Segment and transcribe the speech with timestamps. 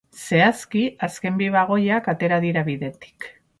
[0.19, 3.33] Zehazki, azken bi bagoiak atera dira bidetik.